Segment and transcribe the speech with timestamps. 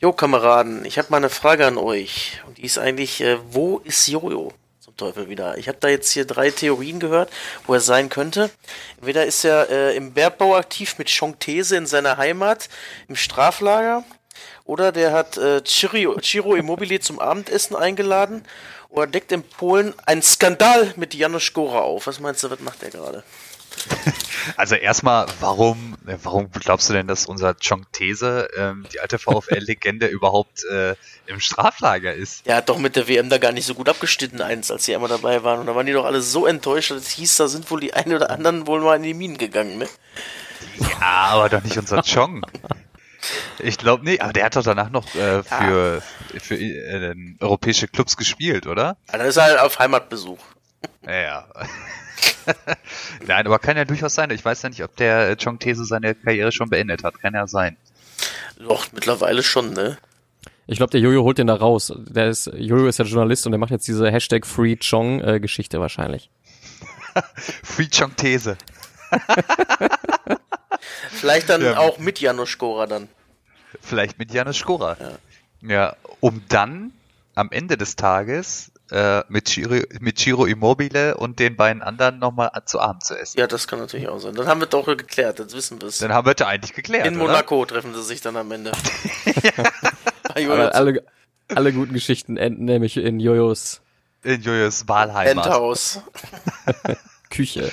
[0.00, 2.40] Jo, Kameraden, ich habe mal eine Frage an euch.
[2.46, 5.58] Und die ist eigentlich, äh, wo ist Jojo zum Teufel wieder?
[5.58, 7.32] Ich habe da jetzt hier drei Theorien gehört,
[7.66, 8.48] wo er sein könnte.
[8.98, 12.68] Entweder ist er äh, im Bergbau aktiv mit Chongtese in seiner Heimat,
[13.08, 14.04] im Straflager.
[14.64, 18.44] Oder der hat äh, Chiro, Chiro Immobile zum Abendessen eingeladen.
[18.90, 22.06] Oder deckt in Polen einen Skandal mit Janusz Gora auf.
[22.06, 23.24] Was meinst du, was macht er gerade?
[24.56, 30.06] Also erstmal, warum, warum glaubst du denn, dass unser Chong These, ähm, die alte VfL-Legende,
[30.08, 30.94] überhaupt äh,
[31.26, 32.46] im Straflager ist?
[32.46, 34.94] Der hat doch mit der WM da gar nicht so gut abgeschnitten, eins, als sie
[34.94, 35.60] einmal dabei waren.
[35.60, 37.94] Und da waren die doch alle so enttäuscht, dass es hieß, da sind wohl die
[37.94, 39.88] einen oder anderen wohl mal in die Minen gegangen, ne?
[40.78, 42.44] Ja, aber doch nicht unser Chong.
[43.58, 46.02] Ich glaube nicht, aber der hat doch danach noch äh, für,
[46.32, 46.40] ja.
[46.40, 48.96] für äh, europäische Clubs gespielt, oder?
[49.10, 50.38] Ja, dann ist er halt auf Heimatbesuch.
[51.04, 51.48] Ja, ja.
[53.26, 54.30] Nein, aber kann ja durchaus sein.
[54.30, 57.20] Ich weiß ja nicht, ob der Chong These seine Karriere schon beendet hat.
[57.20, 57.76] Kann ja sein.
[58.58, 59.98] Doch, mittlerweile schon, ne?
[60.66, 61.92] Ich glaube, der Jojo holt den da raus.
[61.96, 65.40] Der ist, Jojo ist ja Journalist und der macht jetzt diese Hashtag Free Chong äh,
[65.40, 66.30] Geschichte wahrscheinlich.
[67.64, 68.58] Free Chong These.
[71.10, 71.78] Vielleicht dann ja.
[71.78, 73.08] auch mit Janusz Skora dann.
[73.80, 74.96] Vielleicht mit Janusz Skora.
[75.62, 75.68] Ja.
[75.68, 76.92] ja, um dann
[77.34, 82.50] am Ende des Tages äh, mit, Chiro, mit Chiro Immobile und den beiden anderen nochmal
[82.64, 83.38] zu Abend zu essen.
[83.38, 84.34] Ja, das kann natürlich auch sein.
[84.34, 85.98] Dann haben wir doch geklärt, jetzt wissen wir es.
[85.98, 87.06] Dann haben wir es eigentlich geklärt.
[87.06, 87.74] In Monaco oder?
[87.74, 88.72] treffen sie sich dann am Ende.
[90.34, 91.04] alle, alle,
[91.54, 93.80] alle guten Geschichten enden nämlich in Jojos.
[94.22, 95.46] In Jojos Wahlheimat.
[95.46, 96.00] Endhaus.
[97.30, 97.70] Küche.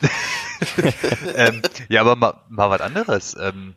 [1.34, 3.36] ähm, ja, aber mal, mal was anderes.
[3.38, 3.74] Ähm,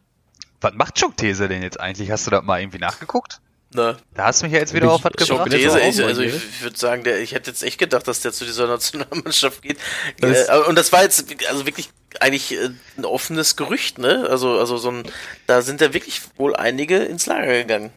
[0.60, 2.12] was macht Schockthese denn jetzt eigentlich?
[2.12, 3.42] Hast du da mal irgendwie nachgeguckt?
[3.74, 3.96] Ne.
[4.16, 5.50] Da hast du mich ja jetzt wieder ich, auf was gebracht.
[5.50, 8.44] These, ich, also ich würde sagen, der, ich hätte jetzt echt gedacht, dass der zu
[8.44, 9.78] dieser Nationalmannschaft geht.
[10.20, 14.28] Das äh, und das war jetzt also wirklich eigentlich äh, ein offenes Gerücht, ne?
[14.30, 15.04] Also, also so ein,
[15.48, 17.94] da sind ja wirklich wohl einige ins Lager gegangen.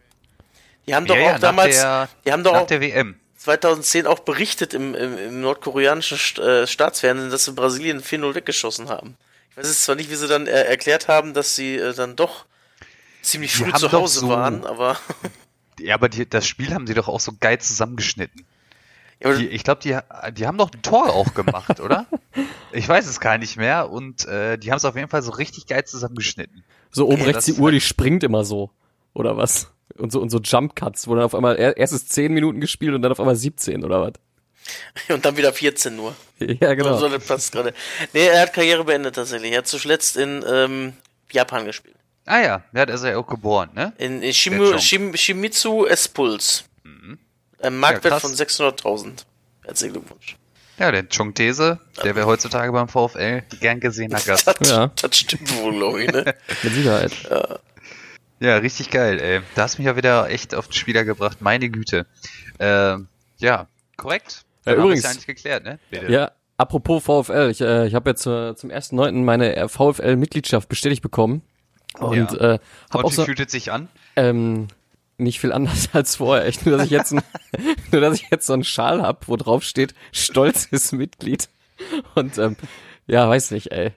[0.86, 3.19] Die haben doch ja, auch ja, damals, der, die haben doch nach auch der WM.
[3.36, 8.89] 2010 auch berichtet im, im, im nordkoreanischen St äh, Staatsfernsehen, dass sie Brasilien 4-0 weggeschossen
[8.89, 9.17] haben.
[9.51, 12.17] Ich weiß jetzt zwar nicht, wie sie dann äh, erklärt haben, dass sie äh, dann
[12.17, 12.46] doch
[13.23, 14.98] ziemlich früh zu Hause so waren, aber
[15.80, 18.45] Ja, aber die, das Spiel haben sie doch auch so geil zusammengeschnitten.
[19.23, 19.96] Ja, die, ich glaube, die,
[20.33, 22.07] die haben doch ein Tor auch gemacht, oder?
[22.77, 23.89] Ich weiß es gar nicht mehr.
[23.89, 26.64] Und äh, die haben es auf jeden Fall so richtig geil zusammengeschnitten.
[26.90, 28.70] So oben okay, rechts die Uhr, die springt immer so.
[29.13, 29.70] Oder was?
[29.96, 33.02] Und so, und so Jump Cuts, wo dann auf einmal erstes 10 Minuten gespielt und
[33.02, 34.14] dann auf einmal 17 oder was?
[35.08, 36.17] Und dann wieder 14 nur.
[36.39, 36.96] Ja, genau.
[36.96, 37.74] So, so passt gerade.
[38.13, 39.52] Nee, er hat Karriere beendet tatsächlich.
[39.52, 40.95] Er hat zuletzt in ähm,
[41.30, 41.96] Japan gespielt.
[42.27, 43.92] Ah ja, ja, da ist er ja auch geboren, ne?
[43.98, 46.64] In, in Shimu, Shim, Shimizu S-Puls.
[46.83, 47.18] Mhm.
[47.61, 49.24] Ein Marktwert ja, von 600.000.
[49.64, 50.36] Herzlichen Glückwunsch.
[50.79, 54.46] Ja, der Chong These, der wäre heutzutage beim VfL gern gesehener Gast.
[54.46, 54.90] das, ja.
[55.01, 56.34] das stimmt wohl, glaube ich, ne?
[56.63, 57.13] Mit Sicherheit.
[57.30, 57.58] Ja.
[58.40, 59.40] ja, richtig geil, ey.
[59.55, 62.07] Da hast du mich ja wieder echt auf den Spieler gebracht, meine Güte.
[62.58, 62.96] Äh,
[63.39, 64.45] ja, korrekt.
[64.67, 65.05] Ja, übrigens.
[65.05, 65.79] Ja nicht geklärt, ne?
[65.90, 66.11] Bitte.
[66.11, 71.02] Ja, apropos VfL, ich, äh, ich habe jetzt äh, zum ersten Neunten meine VfL-Mitgliedschaft bestätigt
[71.02, 71.42] bekommen.
[71.99, 72.55] Und, ja.
[72.55, 72.59] äh,
[72.91, 73.89] hab Und auch wie so, fühlt es sich an?
[74.17, 74.69] Ähm,
[75.19, 76.47] nicht viel anders als vorher.
[76.47, 77.23] Echt nur, dass ich jetzt, ein,
[77.93, 81.49] nur, dass ich jetzt so einen Schal hab, wo drauf steht, stolzes Mitglied.
[82.15, 82.57] Und ähm,
[83.07, 83.93] ja, weiß nicht, ey.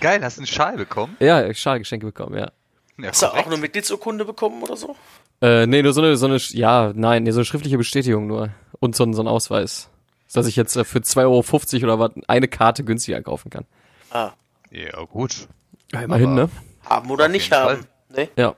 [0.00, 1.16] Geil, hast du einen Schal bekommen?
[1.20, 2.50] Ja, Schalgeschenke bekommen, ja.
[2.98, 4.96] ja hast du auch eine Mitgliedsurkunde bekommen oder so?
[5.40, 8.50] Äh, nee, nur so eine, so eine, ja, nein, nee, so eine schriftliche Bestätigung nur.
[8.80, 9.90] Und so, ein so ein Ausweis.
[10.32, 13.64] Dass ich jetzt äh, für 2,50 Euro oder was eine Karte günstiger kaufen kann.
[14.10, 14.32] Ah.
[14.70, 15.48] Ja, gut.
[15.92, 16.50] Ja, immerhin, Aber ne?
[16.84, 17.86] Haben oder nicht haben.
[18.08, 18.28] Nee?
[18.36, 18.54] Ja.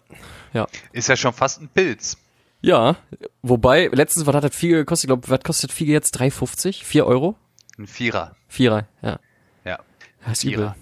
[0.53, 0.67] ja.
[0.93, 2.17] Ist ja schon fast ein Pilz.
[2.61, 2.97] Ja,
[3.43, 5.05] wobei, letztens, was hat das Fiege gekostet?
[5.05, 6.19] Ich glaube, was kostet Fiege jetzt?
[6.21, 6.85] 3,50?
[6.85, 7.37] 4 Euro?
[7.79, 8.35] Ein Vierer.
[8.49, 9.19] Vierer, ja.
[9.65, 9.79] Ja.
[10.25, 10.55] Das ist Vierer.
[10.63, 10.75] übel.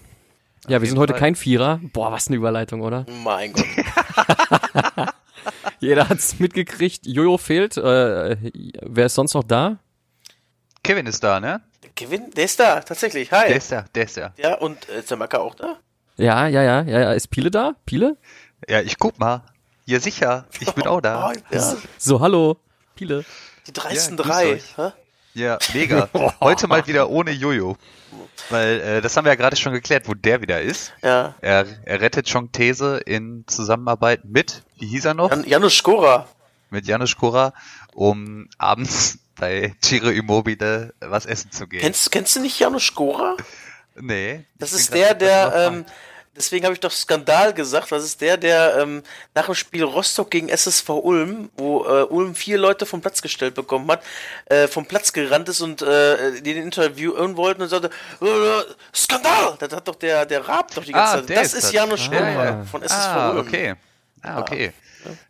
[0.67, 1.19] Ja, Auf wir sind heute Fall.
[1.19, 1.79] kein Vierer.
[1.93, 3.05] Boah, was eine Überleitung, oder?
[3.23, 3.65] Mein Gott.
[5.79, 7.05] Jeder hat's mitgekriegt.
[7.05, 7.77] Jojo fehlt.
[7.77, 8.37] Äh,
[8.81, 9.77] wer ist sonst noch da?
[10.83, 11.61] Kevin ist da, ne?
[11.95, 13.31] Kevin, der ist da, tatsächlich.
[13.31, 13.47] Hi.
[13.47, 14.33] Der ist da, der ist da.
[14.37, 15.77] Ja, und äh, ist der Macker auch da?
[16.17, 17.13] Ja, ja, ja, ja, ja.
[17.13, 17.75] Ist Piele da?
[17.85, 18.17] Piele?
[18.67, 19.43] Ja, ich guck mal.
[19.85, 20.45] Ja, sicher.
[20.59, 21.31] Ich bin auch da.
[21.51, 21.75] Oh, ja.
[21.97, 22.57] So, hallo.
[22.95, 23.25] Piele.
[23.67, 24.61] Die dreisten ja, drei.
[24.75, 24.91] Hä?
[25.33, 26.09] Ja, mega.
[26.39, 27.77] Heute mal wieder ohne Jojo.
[28.49, 30.93] Weil äh, das haben wir ja gerade schon geklärt, wo der wieder ist.
[31.01, 31.35] Ja.
[31.41, 35.31] Er, er rettet Chong These in Zusammenarbeit mit, wie hieß er noch?
[35.31, 36.27] Jan Janusz Skora.
[36.69, 37.53] Mit Janusz Skora,
[37.93, 41.81] um abends bei Chiro Immobile was essen zu gehen.
[41.81, 43.35] Kennst, kennst du nicht Janusz Skora?
[43.95, 44.45] Nee.
[44.57, 45.85] Das ist der, der, ähm,
[46.35, 49.03] deswegen habe ich doch Skandal gesagt, das ist der, der ähm,
[49.33, 53.55] nach dem Spiel Rostock gegen SSV Ulm, wo äh, Ulm vier Leute vom Platz gestellt
[53.55, 54.03] bekommen hat,
[54.45, 57.89] äh, vom Platz gerannt ist und äh, den interviewen wollten und sagte,
[58.21, 58.25] äh,
[58.93, 59.55] Skandal!
[59.59, 61.37] Das hat doch der, der Raab doch die ganze ah, Zeit.
[61.37, 61.71] Das ist, das.
[61.71, 62.63] Janusz ah, Schulmer ja, ja.
[62.63, 63.39] von SSV ah, Ulm.
[63.39, 63.75] okay.
[64.21, 64.73] Ah, okay.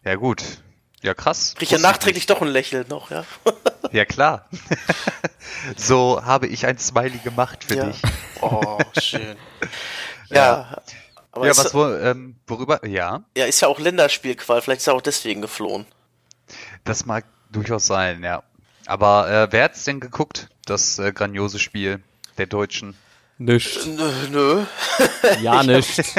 [0.04, 0.44] Ja, ja gut.
[1.02, 1.54] Ja, krass.
[1.56, 3.26] Krieg ja nachträglich doch ein Lächeln noch, ja.
[3.96, 4.50] ja, klar.
[5.78, 7.86] so habe ich ein Smiley gemacht für ja.
[7.86, 8.02] dich.
[8.42, 9.38] Oh, schön.
[10.30, 10.82] ja.
[11.32, 13.24] Aber ja, was, wo, ähm, worüber, ja?
[13.38, 15.86] Ja, ist ja auch Länderspielqual, vielleicht ist er auch deswegen geflohen.
[16.84, 18.44] Das mag durchaus sein, ja.
[18.86, 22.02] Aber äh, wer hat's denn geguckt, das äh, grandiose Spiel
[22.38, 22.96] der Deutschen?
[23.38, 23.86] Nicht.
[23.86, 24.12] Nö.
[24.30, 24.66] nö.
[25.42, 26.00] Ja, nicht.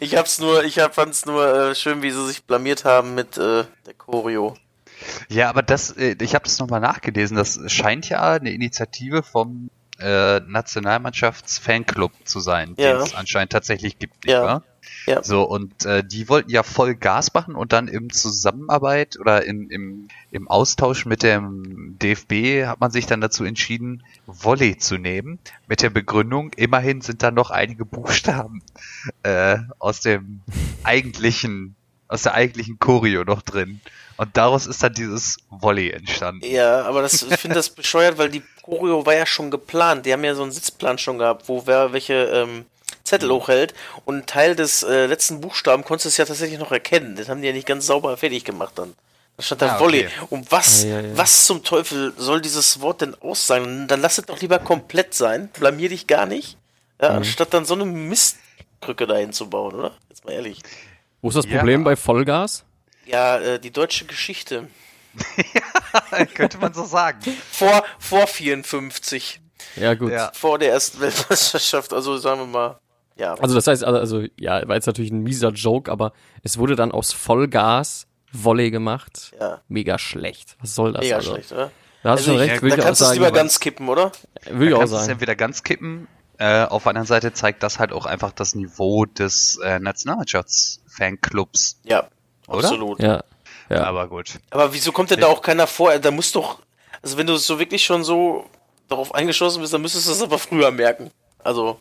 [0.00, 3.64] ich hab's nur, ich fand's nur äh, schön, wie sie sich blamiert haben mit äh,
[3.86, 4.56] der Choreo.
[5.28, 7.36] Ja, aber das, äh, ich habe das nochmal nachgelesen.
[7.36, 9.70] Das scheint ja eine Initiative vom
[10.00, 12.94] äh, Nationalmannschafts-Fanclub zu sein, ja.
[12.94, 14.42] den es anscheinend tatsächlich gibt, nicht ja.
[14.42, 14.62] wahr?
[15.06, 15.22] Ja.
[15.22, 19.68] So, und äh, die wollten ja voll Gas machen und dann im Zusammenarbeit oder in,
[19.70, 25.38] im, im Austausch mit dem DFB hat man sich dann dazu entschieden, Volley zu nehmen.
[25.68, 28.62] Mit der Begründung, immerhin sind da noch einige Buchstaben
[29.22, 30.40] äh, aus dem
[30.82, 31.76] eigentlichen,
[32.08, 33.80] aus der eigentlichen Choreo noch drin.
[34.16, 36.46] Und daraus ist dann dieses Volley entstanden.
[36.46, 40.06] Ja, aber das, ich finde das bescheuert, weil die Choreo war ja schon geplant.
[40.06, 42.64] Die haben ja so einen Sitzplan schon gehabt, wo wer welche ähm,
[43.02, 43.74] Zettel hochhält
[44.04, 47.16] und ein Teil des äh, letzten Buchstaben konntest du es ja tatsächlich noch erkennen.
[47.16, 48.94] Das haben die ja nicht ganz sauber fertig gemacht dann.
[49.36, 50.06] Da stand da ah, Volley.
[50.06, 50.26] Okay.
[50.30, 51.16] Und was, ah, ja, ja.
[51.16, 53.88] was zum Teufel soll dieses Wort denn aussagen?
[53.88, 55.48] Dann lass es doch lieber komplett sein.
[55.48, 56.56] Blamier dich gar nicht.
[57.02, 57.16] Ja, mhm.
[57.18, 59.92] Anstatt dann so eine Mistkrücke dahin zu bauen, oder?
[60.08, 60.60] Jetzt mal ehrlich.
[61.24, 61.84] Wo ist das Problem ja.
[61.84, 62.66] bei Vollgas?
[63.06, 64.68] Ja, äh, die deutsche Geschichte.
[65.54, 67.18] ja, könnte man so sagen.
[67.50, 69.40] Vor, vor 54.
[69.76, 70.12] Ja, gut.
[70.34, 72.78] Vor der ersten Weltmeisterschaft, also sagen wir mal.
[73.16, 73.32] Ja.
[73.36, 76.12] Also das heißt, also, also ja, war jetzt natürlich ein mieser Joke, aber
[76.42, 79.32] es wurde dann aus Vollgas Volley gemacht.
[79.40, 79.62] Ja.
[79.66, 80.58] Mega schlecht.
[80.60, 81.04] Was soll das?
[81.04, 81.32] Mega also?
[81.32, 81.70] schlecht, oder?
[82.02, 82.62] Da hast also du schon recht.
[82.62, 84.12] Ja, da kannst du es lieber ganz kippen, oder?
[84.50, 85.08] Will ich auch sagen.
[85.08, 86.06] entweder ganz kippen.
[86.36, 89.78] Äh, auf der anderen Seite zeigt das halt auch einfach das Niveau des äh,
[90.98, 91.76] Nationalmannschafts-Fanclubs.
[91.84, 92.08] Ja,
[92.48, 92.58] oder?
[92.58, 93.00] absolut.
[93.00, 93.22] Ja.
[93.68, 93.84] ja.
[93.84, 94.38] Aber gut.
[94.50, 95.96] Aber wieso kommt denn da auch keiner vor?
[95.98, 96.60] Da muss doch,
[97.02, 98.48] also wenn du so wirklich schon so
[98.88, 101.10] darauf eingeschossen bist, dann müsstest du es aber früher merken.
[101.42, 101.78] Also.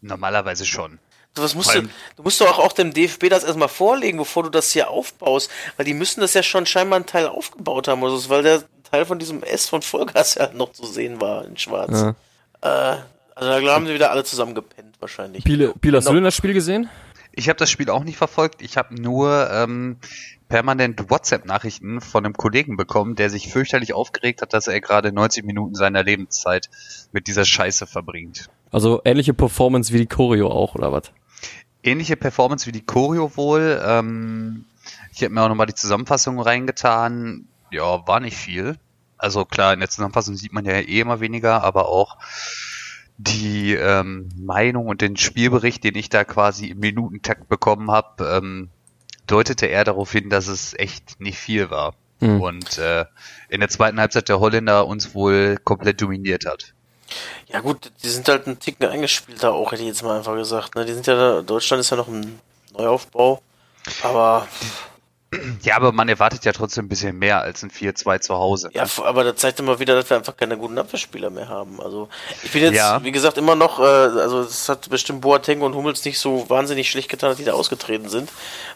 [0.00, 0.98] Normalerweise schon.
[1.34, 4.70] Was musst du, du musst doch auch dem DFB das erstmal vorlegen, bevor du das
[4.70, 8.28] hier aufbaust, weil die müssen das ja schon scheinbar einen Teil aufgebaut haben, oder so,
[8.28, 12.02] weil der Teil von diesem S von Vollgas ja noch zu sehen war in Schwarz.
[12.62, 12.94] Ja.
[12.94, 12.98] Äh,
[13.34, 15.42] also da haben sie wieder alle zusammen gepennt wahrscheinlich.
[15.42, 16.90] Piele, Piele hast du denn das Spiel gesehen?
[17.32, 18.60] Ich habe das Spiel auch nicht verfolgt.
[18.62, 19.96] Ich habe nur ähm,
[20.48, 25.44] permanent WhatsApp-Nachrichten von einem Kollegen bekommen, der sich fürchterlich aufgeregt hat, dass er gerade 90
[25.44, 26.68] Minuten seiner Lebenszeit
[27.12, 28.50] mit dieser Scheiße verbringt.
[28.70, 31.10] Also ähnliche Performance wie die Choreo auch, oder was?
[31.82, 33.82] Ähnliche Performance wie die Choreo wohl.
[33.84, 34.66] Ähm,
[35.12, 37.48] ich habe mir auch nochmal die Zusammenfassung reingetan.
[37.70, 38.76] Ja, war nicht viel.
[39.16, 42.18] Also klar, in der Zusammenfassung sieht man ja eh immer weniger, aber auch
[43.22, 48.70] die ähm, Meinung und den Spielbericht, den ich da quasi im Minutentakt bekommen habe, ähm,
[49.26, 51.94] deutete er darauf hin, dass es echt nicht viel war.
[52.20, 52.40] Mhm.
[52.40, 53.04] Und äh,
[53.48, 56.74] in der zweiten Halbzeit der Holländer uns wohl komplett dominiert hat.
[57.46, 60.74] Ja gut, die sind halt ein Ticken eingespielter auch, hätte ich jetzt mal einfach gesagt.
[60.74, 60.84] Ne?
[60.84, 62.40] Die sind ja, Deutschland ist ja noch ein
[62.72, 63.42] Neuaufbau,
[64.02, 64.48] aber
[65.62, 68.70] ja, aber man erwartet ja trotzdem ein bisschen mehr als ein 4-2 zu Hause.
[68.74, 71.80] Ja, aber das zeigt immer wieder, dass wir einfach keine guten Abwehrspieler mehr haben.
[71.80, 72.08] Also
[72.42, 73.02] ich bin jetzt, ja.
[73.02, 76.90] wie gesagt, immer noch, äh, also es hat bestimmt Boateng und Hummels nicht so wahnsinnig
[76.90, 78.30] schlecht getan, dass die da ausgetreten sind,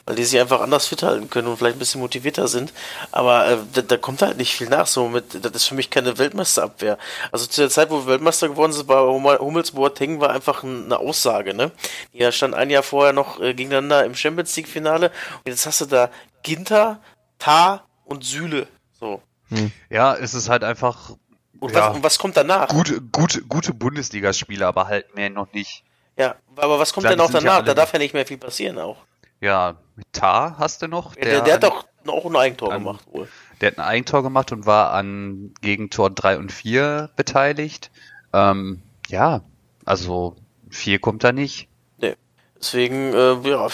[0.07, 2.73] weil die sich einfach anders fit halten können und vielleicht ein bisschen motivierter sind.
[3.13, 4.87] Aber äh, da, da, kommt halt nicht viel nach.
[4.87, 6.97] So mit, das ist für mich keine Weltmeisterabwehr.
[7.33, 10.99] Also zu der Zeit, wo wir Weltmeister geworden sind, war Hummels Boateng war einfach eine
[10.99, 11.71] Aussage, ne?
[12.13, 15.11] Die stand ein Jahr vorher noch äh, gegeneinander im Champions League Finale
[15.45, 16.11] und jetzt hast du da
[16.43, 17.01] Ginter,
[17.39, 18.69] Tar und Süle.
[18.99, 19.23] So.
[19.49, 19.73] Hm.
[19.91, 21.17] Ja, es ist halt einfach.
[21.61, 22.69] Und, ja, was, und was kommt danach?
[22.69, 25.85] Gute, gute, gute Bundesligaspieler, aber halt mehr noch nicht.
[26.17, 27.59] Ja, aber was kommt denn auch danach?
[27.59, 28.99] Ja da darf ja nicht mehr viel passieren auch.
[29.41, 31.15] Ja, mit Tar hast du noch.
[31.15, 33.29] Der, der, der hat doch auch ein Eigentor an, gemacht wohl.
[33.61, 37.91] Der hat ein Eigentor gemacht und war an Gegentor 3 und 4 beteiligt.
[38.33, 39.43] Ähm, ja,
[39.85, 40.37] also
[40.71, 41.69] 4 kommt da nicht.
[41.99, 42.17] Nee.
[42.59, 43.69] Deswegen, äh, ja,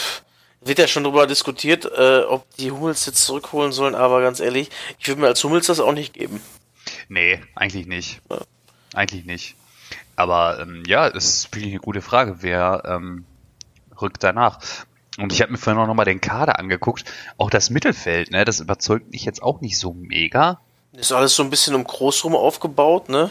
[0.65, 4.71] wird ja schon darüber diskutiert, äh, ob die Hummels jetzt zurückholen sollen, aber ganz ehrlich,
[4.99, 6.41] ich würde mir als Hummels das auch nicht geben.
[7.09, 8.21] Nee, eigentlich nicht.
[8.31, 8.39] Ja.
[8.95, 9.57] Eigentlich nicht.
[10.17, 13.25] Aber ähm, ja, es ist wirklich eine gute Frage, wer ähm,
[14.01, 14.59] rückt danach.
[15.19, 17.05] Und ich habe mir vorhin auch nochmal den Kader angeguckt.
[17.37, 20.61] Auch das Mittelfeld, ne, das überzeugt mich jetzt auch nicht so mega.
[20.93, 23.31] Ist alles so ein bisschen um Groß rum aufgebaut, ne?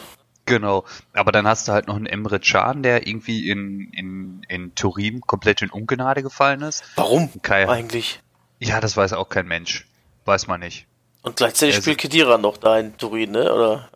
[0.51, 4.75] Genau, aber dann hast du halt noch einen Emre Can, der irgendwie in, in, in
[4.75, 6.83] Turin komplett in Ungnade gefallen ist.
[6.97, 8.19] Warum Kai, eigentlich?
[8.59, 9.87] Ja, das weiß auch kein Mensch.
[10.25, 10.87] Weiß man nicht.
[11.21, 13.53] Und gleichzeitig der spielt Kedira noch da in Turin, ne?
[13.53, 13.89] Oder?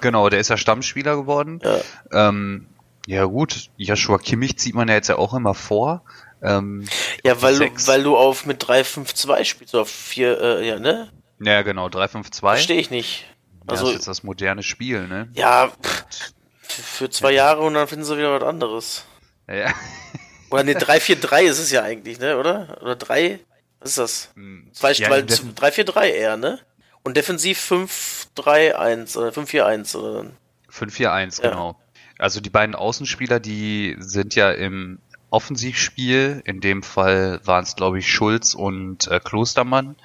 [0.00, 1.60] Genau, der ist ja Stammspieler geworden.
[1.62, 2.68] Ja, ähm,
[3.06, 6.04] ja gut, Joshua Kimmich zieht man ja jetzt ja auch immer vor.
[6.42, 6.88] Ähm,
[7.22, 11.12] Ja, weil du, weil du auf mit 3-5-2 spielst, auf 4, äh, ja, ne?
[11.38, 12.40] Ja, genau, 3-5-2.
[12.40, 13.26] Verstehe ich nicht.
[13.66, 15.28] Also, ja, das ist das moderne Spiel, ne?
[15.34, 19.04] Ja, pff, für zwei Jahre und dann finden sie wieder was anderes.
[19.48, 19.74] Ja.
[20.50, 22.76] Oder ne, 3-4-3 ist es ja eigentlich, ne, oder?
[22.82, 23.40] Oder 3?
[23.80, 24.28] Was ist das?
[24.34, 24.68] Hm.
[24.72, 26.58] Zwei, ja, 3-4-3 eher, ne?
[27.02, 30.30] Und defensiv 5-3-1 oder 5-4-1 oder
[30.70, 31.48] 5-4-1, ja.
[31.48, 31.80] genau.
[32.18, 34.98] Also die beiden Außenspieler, die sind ja im
[35.32, 39.96] Offensivspiel, in dem Fall waren es glaube ich Schulz und äh, Klostermann,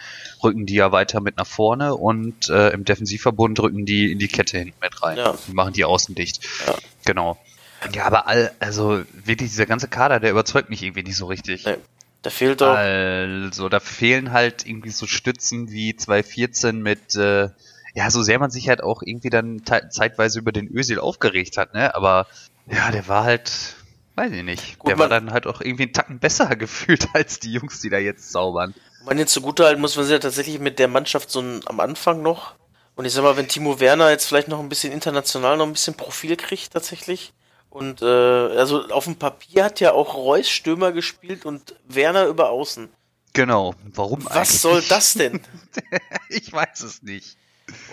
[0.43, 4.27] rücken die ja weiter mit nach vorne und äh, im Defensivverbund rücken die in die
[4.27, 5.17] Kette hinten mit rein.
[5.17, 5.35] Ja.
[5.47, 6.43] Die machen die außen dicht.
[6.65, 6.75] Ja.
[7.05, 7.37] Genau.
[7.93, 11.65] Ja, aber all, also wirklich dieser ganze Kader, der überzeugt mich irgendwie nicht so richtig.
[11.65, 11.75] Nee.
[12.23, 12.75] Da fehlt doch.
[12.75, 17.49] Also, da fehlen halt irgendwie so Stützen wie 2014 mit, äh,
[17.93, 21.73] ja, so sehr man sich halt auch irgendwie dann zeitweise über den Ösil aufgeregt hat,
[21.73, 21.95] ne?
[21.95, 22.27] Aber
[22.69, 23.76] ja, der war halt,
[24.17, 24.79] weiß ich nicht.
[24.79, 27.89] Gut, der war dann halt auch irgendwie einen Tacken besser gefühlt als die Jungs, die
[27.89, 28.73] da jetzt zaubern.
[29.05, 31.79] Man jetzt zugute halten muss, man sich ja tatsächlich mit der Mannschaft so ein, am
[31.79, 32.55] Anfang noch.
[32.95, 35.73] Und ich sag mal, wenn Timo Werner jetzt vielleicht noch ein bisschen international noch ein
[35.73, 37.31] bisschen Profil kriegt, tatsächlich,
[37.69, 42.49] und äh, also auf dem Papier hat ja auch Reus Stürmer gespielt und Werner über
[42.49, 42.89] Außen.
[43.33, 43.75] Genau.
[43.93, 44.61] Warum Was eigentlich?
[44.61, 45.41] soll das denn?
[46.29, 47.37] ich weiß es nicht.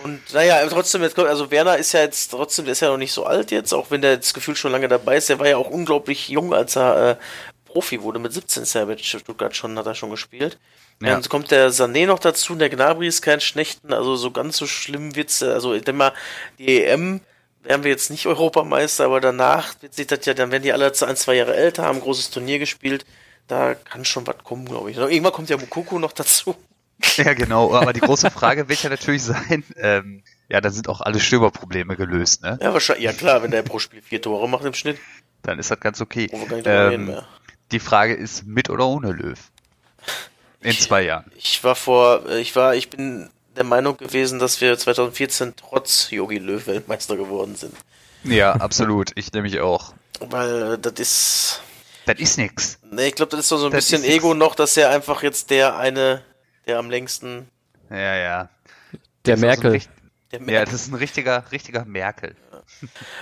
[0.03, 2.97] Und naja, trotzdem, jetzt kommt, also Werner ist ja jetzt trotzdem, der ist ja noch
[2.97, 5.29] nicht so alt jetzt, auch wenn der das Gefühl schon lange dabei ist.
[5.29, 7.15] Der war ja auch unglaublich jung, als er äh,
[7.65, 8.19] Profi wurde.
[8.19, 10.57] Mit 17 ist er mit Stuttgart schon, hat er schon gespielt.
[11.01, 11.09] Ja.
[11.09, 14.65] Dann kommt der Sané noch dazu, der Gnabry ist kein Schnechten, also so ganz so
[14.65, 16.13] schlimm wird's, also ich denke mal,
[16.57, 17.19] die EM
[17.63, 20.85] werden wir jetzt nicht Europameister, aber danach wird sich das ja, dann werden die alle
[20.85, 23.05] ein, zwei Jahre älter, haben ein großes Turnier gespielt.
[23.47, 24.97] Da kann schon was kommen, glaube ich.
[24.97, 26.55] Irgendwann kommt ja Mukoko noch dazu.
[27.17, 27.73] Ja, genau.
[27.73, 31.95] Aber die große Frage wird ja natürlich sein, ähm, ja, dann sind auch alle Stürmerprobleme
[31.95, 32.57] gelöst, ne?
[32.61, 34.97] Ja, wahrscheinlich, ja klar, wenn der pro Spiel vier Tore macht im Schnitt.
[35.41, 36.29] Dann ist das ganz okay.
[36.65, 37.17] Ähm,
[37.71, 39.39] die Frage ist mit oder ohne Löw?
[40.61, 41.31] In ich, zwei Jahren.
[41.37, 46.37] Ich war vor, ich war, ich bin der Meinung gewesen, dass wir 2014 trotz Yogi
[46.37, 47.73] Löw Weltmeister geworden sind.
[48.23, 49.11] Ja, absolut.
[49.15, 49.93] Ich nehme mich auch.
[50.19, 51.61] Weil äh, das ist.
[52.05, 52.79] Das ist nix.
[52.91, 55.49] Nee, ich glaube, das ist so ein das bisschen Ego noch, dass er einfach jetzt
[55.49, 56.21] der eine,
[56.65, 57.49] der am längsten.
[57.89, 58.49] Ja, ja.
[59.25, 59.79] Der Merkel.
[59.79, 59.87] So
[60.31, 60.53] der Merkel.
[60.53, 62.35] Ja, das ist ein richtiger, richtiger Merkel.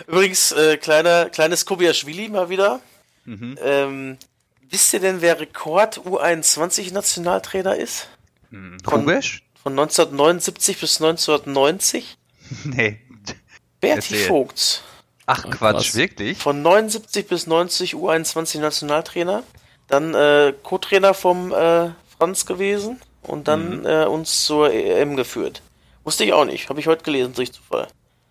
[0.07, 2.81] Übrigens, äh, kleiner, kleines Kobiaschwili mal wieder.
[3.25, 3.57] Mhm.
[3.61, 4.17] Ähm,
[4.69, 8.07] wisst ihr denn, wer Rekord U21-Nationaltrainer ist?
[8.49, 9.43] Hm, Kubisch?
[9.61, 12.17] Von 1979 bis 1990?
[12.63, 12.99] nee.
[13.79, 14.81] Berti Vogts.
[15.25, 15.95] Ach Quatsch, Krass.
[15.95, 16.37] wirklich?
[16.37, 19.43] Von 79 bis 90 U21 Nationaltrainer.
[19.87, 23.85] Dann äh, Co-Trainer vom äh, Franz gewesen und dann mhm.
[23.85, 25.61] äh, uns zur EM geführt.
[26.03, 26.69] Wusste ich auch nicht.
[26.69, 27.87] Habe ich heute gelesen durch Zufall.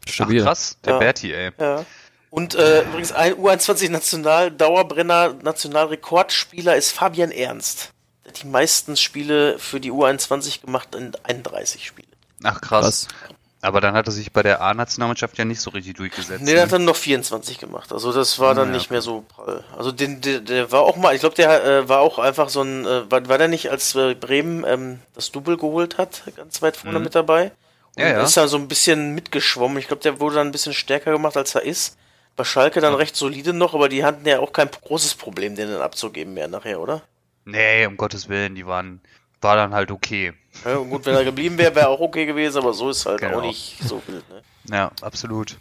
[0.07, 0.41] Stabil.
[0.43, 0.99] Ach, krass, der ja.
[0.99, 1.51] Berti, ey.
[1.59, 1.85] Ja.
[2.31, 7.93] Und äh, übrigens ein U21 National Dauerbrenner Nationalrekordspieler ist Fabian Ernst
[8.33, 12.09] die meisten Spiele für die U21 gemacht in 31 Spiele.
[12.43, 13.09] Ach krass.
[13.09, 13.35] krass.
[13.64, 16.40] Aber dann hat er sich bei der A-Nationalmannschaft ja nicht so richtig durchgesetzt.
[16.40, 16.62] Nee, der ne?
[16.62, 17.92] hat dann noch 24 gemacht.
[17.92, 18.95] Also das war dann ja, nicht okay.
[18.95, 19.62] mehr so prall.
[19.78, 22.62] Also den, der, der war auch mal, ich glaube, der äh, war auch einfach so
[22.62, 26.61] ein, äh, war, war der nicht, als äh, Bremen ähm, das Double geholt hat, ganz
[26.61, 27.04] weit vorne mhm.
[27.04, 27.52] mit dabei?
[27.95, 28.23] Und ja, ja.
[28.25, 29.78] ist da so ein bisschen mitgeschwommen.
[29.78, 31.97] Ich glaube, der wurde dann ein bisschen stärker gemacht, als er ist.
[32.35, 32.99] Bei Schalke dann ja.
[32.99, 36.49] recht solide noch, aber die hatten ja auch kein großes Problem, den dann abzugeben mehr
[36.49, 37.02] nachher, oder?
[37.45, 39.00] Nee, um Gottes Willen, die waren,
[39.43, 40.33] war dann halt okay.
[40.65, 43.39] Ja, gut, wenn er geblieben wäre, wäre auch okay gewesen, aber so ist halt genau.
[43.39, 44.43] auch nicht so wild, ne?
[44.71, 45.59] Ja, absolut.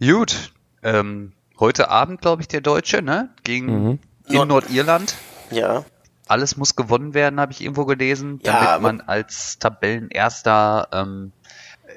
[0.00, 3.30] Gut, ähm, heute Abend, glaube ich, der Deutsche, ne?
[3.44, 3.98] Gegen mhm.
[4.28, 5.14] in Nord Nordirland.
[5.50, 5.84] Ja.
[6.26, 11.32] Alles muss gewonnen werden, habe ich irgendwo gelesen, damit ja, man als Tabellenerster ähm,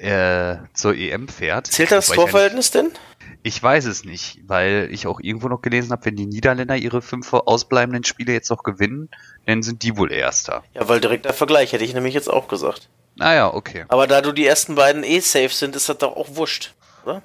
[0.00, 1.66] äh, zur EM fährt.
[1.66, 2.92] Zählt das Torverhältnis denn?
[3.44, 7.02] Ich weiß es nicht, weil ich auch irgendwo noch gelesen habe, wenn die Niederländer ihre
[7.02, 9.10] fünf ausbleibenden Spiele jetzt noch gewinnen,
[9.46, 10.62] dann sind die wohl Erster.
[10.74, 12.88] Ja, weil direkter Vergleich hätte ich nämlich jetzt auch gesagt.
[13.16, 13.84] Naja, ah okay.
[13.88, 16.72] Aber da du die ersten beiden eh safe sind, ist das doch auch wurscht,
[17.04, 17.22] oder?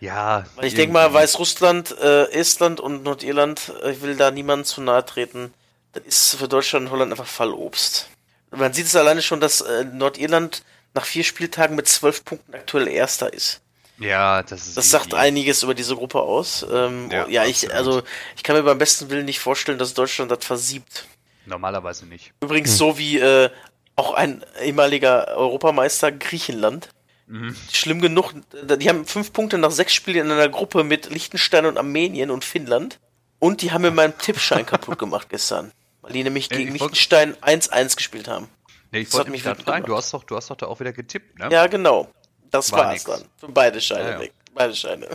[0.00, 0.44] Ja.
[0.56, 4.80] Weil ich denke mal, Weißrussland, äh, Estland und Nordirland, äh, ich will da niemandem zu
[4.82, 5.54] nahe treten.
[5.92, 8.10] Das ist für Deutschland und Holland einfach Fallobst.
[8.50, 12.88] Man sieht es alleine schon, dass äh, Nordirland nach vier Spieltagen mit zwölf Punkten aktuell
[12.88, 13.60] Erster ist.
[13.98, 14.76] Ja, das ist.
[14.76, 16.66] Das sagt einiges über diese Gruppe aus.
[16.70, 18.02] Ähm, ja, ja ich, also
[18.36, 21.06] ich kann mir beim besten Willen nicht vorstellen, dass Deutschland das versiebt.
[21.46, 22.32] Normalerweise nicht.
[22.40, 22.76] Übrigens hm.
[22.76, 23.50] so wie äh,
[23.94, 26.90] auch ein ehemaliger Europameister Griechenland.
[27.28, 27.56] Mhm.
[27.72, 31.76] Schlimm genug, die haben fünf Punkte nach sechs Spielen in einer Gruppe mit Liechtenstein und
[31.76, 33.00] Armenien und Finnland.
[33.40, 35.72] Und die haben mir meinen Tippschein kaputt gemacht gestern.
[36.02, 38.48] Weil die nämlich gegen Liechtenstein 1-1 gespielt haben.
[38.92, 40.92] Nee, ich wollte mich da fragen, du hast, doch, du hast doch da auch wieder
[40.92, 41.48] getippt, ne?
[41.50, 42.08] Ja, genau.
[42.56, 43.04] Das war war's nix.
[43.04, 43.28] dann.
[43.38, 44.20] Für beide Scheine ja, ja.
[44.20, 44.32] weg.
[44.54, 45.08] Beide Scheine.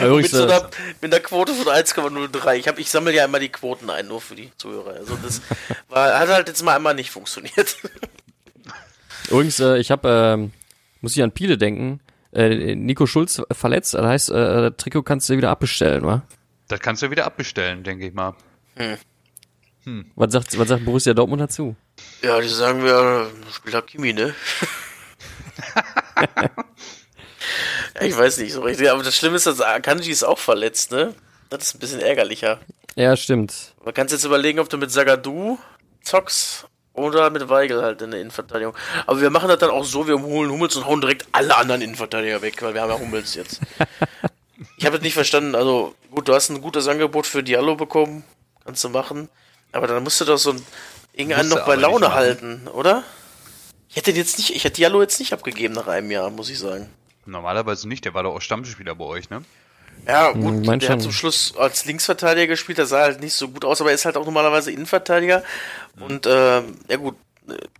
[0.00, 0.70] mit, so einer,
[1.00, 2.54] mit einer Quote von 1,03.
[2.54, 4.94] Ich, ich sammle ja immer die Quoten ein, nur für die Zuhörer.
[4.94, 5.42] Also das
[5.88, 7.76] war, hat halt jetzt mal einmal nicht funktioniert.
[9.28, 10.48] Übrigens, äh, ich habe, äh,
[11.00, 12.00] muss ich an Piele denken,
[12.32, 14.34] äh, Nico Schulz verletzt, das heißt, äh,
[14.70, 16.22] das Trikot kannst du wieder abbestellen, wa?
[16.68, 18.34] Das kannst du wieder abbestellen, denke ich mal.
[18.76, 18.96] Hm.
[19.84, 20.10] Hm.
[20.14, 21.74] Was, sagt, was sagt Borussia Dortmund dazu?
[22.22, 24.34] Ja, die sagen wir, spielt Hakimi, ne?
[28.00, 31.14] ich weiß nicht so richtig, aber das Schlimme ist, dass Akanji ist auch verletzt, ne?
[31.48, 32.60] Das ist ein bisschen ärgerlicher.
[32.94, 33.74] Ja, stimmt.
[33.84, 35.58] Man kann jetzt überlegen, ob du mit Sagadu
[36.02, 38.74] zockst oder mit Weigel halt in der Innenverteidigung.
[39.06, 41.82] Aber wir machen das dann auch so, wir holen Hummels und hauen direkt alle anderen
[41.82, 43.60] Innenverteidiger weg, weil wir haben ja Hummels jetzt.
[44.76, 48.24] ich habe es nicht verstanden, also gut, du hast ein gutes Angebot für Diallo bekommen,
[48.64, 49.28] kannst du machen.
[49.72, 50.66] Aber dann musst du doch so ein,
[51.12, 53.04] irgendeinen noch bei Laune halten, oder?
[53.90, 56.58] Ich hätte jetzt nicht, ich hätte Diallo jetzt nicht abgegeben nach einem Jahr, muss ich
[56.58, 56.88] sagen.
[57.26, 59.42] Normalerweise nicht, der war doch auch Stammspieler bei euch, ne?
[60.06, 60.96] Ja, hm, gut, mein der schon.
[60.96, 63.96] hat zum Schluss als Linksverteidiger gespielt, der sah halt nicht so gut aus, aber er
[63.96, 65.42] ist halt auch normalerweise Innenverteidiger.
[65.96, 66.02] Mhm.
[66.02, 67.16] Und äh, ja gut,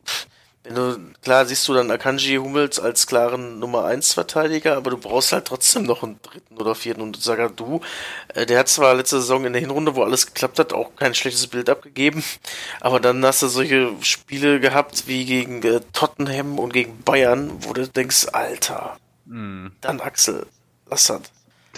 [0.04, 0.26] pff,
[0.62, 4.98] wenn du, klar siehst du dann Akanji Hummels als klaren Nummer 1 Verteidiger, aber du
[4.98, 7.00] brauchst halt trotzdem noch einen dritten oder vierten.
[7.00, 7.26] Und
[7.56, 7.80] du,
[8.34, 11.14] äh, der hat zwar letzte Saison in der Hinrunde, wo alles geklappt hat, auch kein
[11.14, 12.22] schlechtes Bild abgegeben,
[12.80, 17.72] aber dann hast du solche Spiele gehabt wie gegen äh, Tottenham und gegen Bayern, wo
[17.72, 19.72] du denkst, Alter, mhm.
[19.80, 20.46] dann Axel,
[20.90, 21.30] das hat.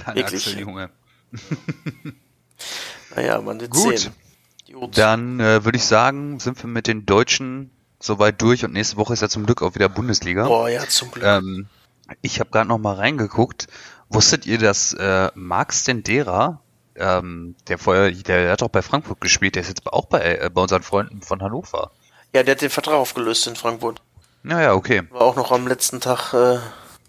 [0.04, 0.46] Dann Wirklich.
[0.46, 0.90] Axel, Junge.
[3.14, 3.98] naja, man, wird Gut.
[3.98, 4.12] sehen.
[4.72, 4.98] Gut.
[4.98, 7.70] Dann äh, würde ich sagen, sind wir mit den Deutschen
[8.02, 10.46] soweit durch und nächste Woche ist ja zum Glück auch wieder Bundesliga.
[10.46, 11.24] Boah, ja, zum Glück.
[11.24, 11.66] Ähm,
[12.20, 13.68] ich habe gerade noch mal reingeguckt.
[14.08, 16.60] Wusstet ihr, dass äh, Marc Stendera,
[16.96, 20.50] ähm, der vorher, der hat auch bei Frankfurt gespielt, der ist jetzt auch bei, äh,
[20.52, 21.92] bei unseren Freunden von Hannover.
[22.34, 24.02] Ja, der hat den Vertrag aufgelöst in Frankfurt.
[24.42, 25.02] Naja, okay.
[25.10, 26.58] War auch noch am letzten Tag äh,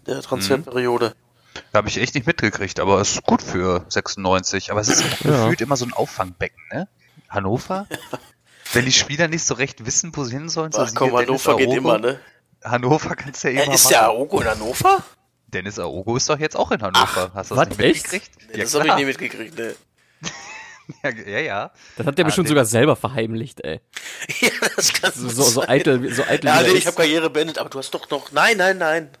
[0.06, 1.10] der Transferperiode.
[1.10, 1.60] Mhm.
[1.72, 4.70] Da habe ich echt nicht mitgekriegt, aber es ist gut für 96.
[4.70, 5.30] Aber es ist ja.
[5.30, 6.88] gefühlt immer so ein Auffangbecken, ne?
[7.28, 7.86] Hannover?
[8.74, 11.56] Wenn die Spieler nicht so recht wissen, wo sie hin sollen, Ach, so komm, Hannover
[11.56, 12.20] geht immer, ne?
[12.62, 15.02] Hannover kannst du ja immer äh, Ist der Aogo in Hannover?
[15.48, 17.30] Dennis Aogo ist doch jetzt auch in Hannover.
[17.30, 18.30] Ach, Hast du das nicht mitgekriegt?
[18.48, 19.74] Nee, ja, das habe ich nie mitgekriegt, ne.
[21.02, 21.70] ja, ja, ja.
[21.96, 23.80] Das hat der ah, bestimmt sogar selber verheimlicht, ey.
[24.40, 26.46] ja, das kannst du so, so, so eitel, so eitel.
[26.46, 28.32] Ja, nee, ich habe Karriere beendet, aber du hast doch noch.
[28.32, 29.10] Nein, nein, nein.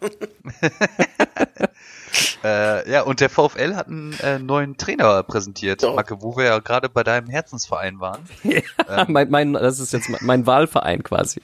[2.44, 5.96] äh, ja, und der VfL hat einen äh, neuen Trainer präsentiert, Doch.
[5.96, 8.22] Macke, wo wir ja gerade bei deinem Herzensverein waren.
[8.44, 11.40] Ja, ähm, mein, mein, das ist jetzt mein Wahlverein quasi.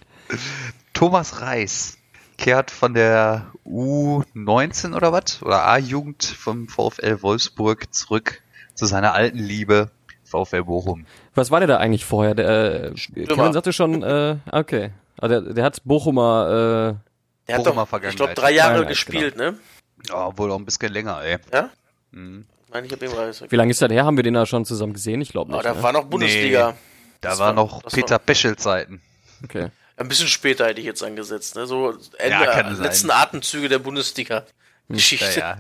[0.92, 1.98] Thomas Reis
[2.37, 5.42] kehrt von der U19 oder was?
[5.42, 8.42] Oder A-Jugend vom VfL Wolfsburg zurück
[8.74, 9.90] zu seiner alten Liebe
[10.24, 11.06] VfL Bochum.
[11.35, 12.35] Was war der da eigentlich vorher?
[12.35, 14.90] Der, äh, Kevin sagte schon, äh, okay.
[15.18, 19.37] Aber der, der hat Bochumer, äh, der hat Bochumer doch, ich glaube, drei Jahre gespielt,
[19.37, 19.52] genau.
[19.52, 19.59] ne?
[20.08, 21.38] Ja, wohl auch ein bisschen länger, ey.
[21.52, 21.70] Ja?
[22.12, 22.46] Mhm.
[22.66, 24.04] Ich meine, ich hab eben Wie lange ist das her?
[24.04, 25.20] Haben wir den da schon zusammen gesehen?
[25.20, 25.60] Ich glaube nicht.
[25.60, 25.82] Oh, da ne?
[25.82, 26.70] war noch Bundesliga.
[26.70, 26.76] Nee,
[27.20, 29.02] da war, war noch Peter Peschel-Zeiten.
[29.44, 29.70] Okay.
[29.96, 31.66] Ein bisschen später hätte ich jetzt angesetzt, ne?
[31.66, 33.16] So Ende, ja, letzten sein.
[33.16, 35.40] Atemzüge der Bundesliga-Geschichte.
[35.40, 35.58] Ja, ja,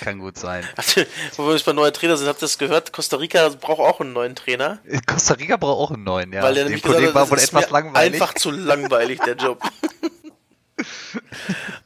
[0.00, 0.64] kann gut sein.
[1.36, 2.92] Wo wir jetzt bei neuer Trainer sind, habt ihr das gehört?
[2.92, 4.78] Costa Rica braucht auch einen neuen Trainer.
[5.06, 6.42] Costa Rica braucht auch einen neuen, ja.
[6.42, 8.20] Weil der nämlich gesagt hat, war wohl etwas langweilig.
[8.20, 9.60] Einfach zu langweilig, der Job.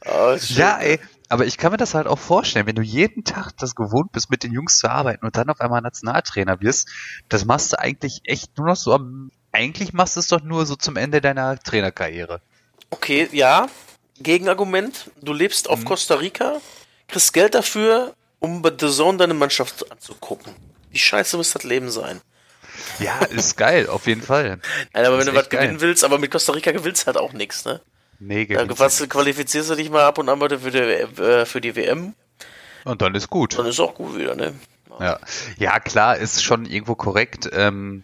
[0.05, 0.99] oh, ja, ey,
[1.31, 4.29] aber ich kann mir das halt auch vorstellen, wenn du jeden Tag das gewohnt bist,
[4.29, 6.89] mit den Jungs zu arbeiten und dann auf einmal Nationaltrainer wirst,
[7.29, 10.65] das machst du eigentlich echt nur noch so am, eigentlich machst du es doch nur
[10.65, 12.41] so zum Ende deiner Trainerkarriere.
[12.89, 13.67] Okay, ja.
[14.19, 15.85] Gegenargument, du lebst auf mhm.
[15.85, 16.57] Costa Rica,
[17.07, 20.53] kriegst Geld dafür, um bei The Zone deine Mannschaft anzugucken.
[20.91, 22.19] Wie scheiße muss das Leben sein?
[22.99, 24.59] Ja, ist geil, auf jeden Fall.
[24.93, 27.63] Nein, aber wenn du was gewinnen willst, aber mit Costa Rica gewinnst halt auch nichts,
[27.63, 27.79] ne?
[28.23, 31.59] Nee, da was, qualifizierst du dich mal ab und an mal für die, äh, für
[31.59, 32.13] die WM.
[32.85, 33.57] Und dann ist gut.
[33.57, 34.53] Dann ist auch gut wieder, ne?
[34.99, 35.19] Ja,
[35.57, 37.49] ja klar, ist schon irgendwo korrekt.
[37.51, 38.03] Ähm,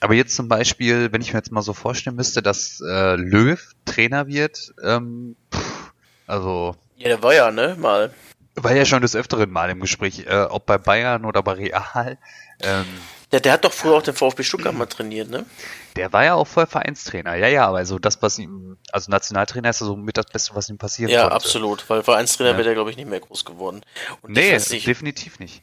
[0.00, 3.60] aber jetzt zum Beispiel, wenn ich mir jetzt mal so vorstellen müsste, dass äh, Löw
[3.84, 5.92] Trainer wird, ähm, pff,
[6.26, 6.74] also.
[6.96, 8.12] Ja, der war ja, ne, mal.
[8.56, 12.18] War ja schon des Öfteren mal im Gespräch, äh, ob bei Bayern oder bei Real.
[12.60, 12.86] Ähm,
[13.32, 15.46] ja, der hat doch früher auch den VfB Stuttgart mal trainiert, ne?
[15.96, 17.34] Der war ja auch voll Vereinstrainer.
[17.34, 20.54] Ja, ja, aber also das, was ihm, also Nationaltrainer ist ja so mit das Beste,
[20.54, 21.32] was ihm passieren ja, konnte.
[21.32, 22.56] Ja, absolut, weil Vereinstrainer ja.
[22.56, 23.82] wäre der, glaube ich, nicht mehr groß geworden.
[24.20, 25.62] Und nee, nicht, definitiv nicht.